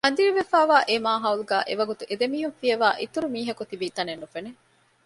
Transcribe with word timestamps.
އަނދިރިވެފައިވާ 0.05 0.77
އެ 0.89 0.95
މާހައުލުގައި 1.05 1.65
އެވަގުތު 1.69 2.03
އެދެމީހުން 2.09 2.57
ފިޔަވާ 2.59 2.89
އިތުރު 3.01 3.27
މީހަކު 3.35 3.63
ތިބިތަނެއް 3.71 4.21
ނުފެނެ 4.21 4.49